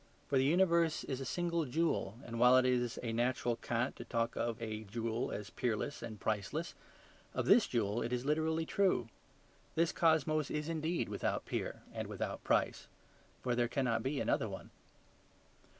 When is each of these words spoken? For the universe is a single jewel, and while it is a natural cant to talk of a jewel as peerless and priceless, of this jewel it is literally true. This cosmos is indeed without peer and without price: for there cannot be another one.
For 0.27 0.39
the 0.39 0.45
universe 0.45 1.03
is 1.03 1.21
a 1.21 1.25
single 1.25 1.63
jewel, 1.65 2.17
and 2.25 2.39
while 2.39 2.57
it 2.57 2.65
is 2.65 2.97
a 3.03 3.13
natural 3.13 3.57
cant 3.57 3.95
to 3.97 4.03
talk 4.03 4.35
of 4.35 4.59
a 4.59 4.83
jewel 4.85 5.31
as 5.31 5.51
peerless 5.51 6.01
and 6.01 6.19
priceless, 6.19 6.73
of 7.35 7.45
this 7.45 7.67
jewel 7.67 8.01
it 8.01 8.11
is 8.11 8.25
literally 8.25 8.65
true. 8.65 9.09
This 9.75 9.91
cosmos 9.91 10.49
is 10.49 10.69
indeed 10.69 11.07
without 11.07 11.45
peer 11.45 11.83
and 11.93 12.07
without 12.07 12.43
price: 12.43 12.87
for 13.43 13.53
there 13.53 13.67
cannot 13.67 14.01
be 14.01 14.19
another 14.19 14.49
one. 14.49 14.71